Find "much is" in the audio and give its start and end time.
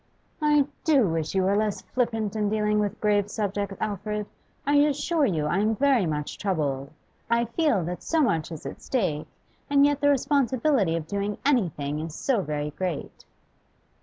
8.19-8.65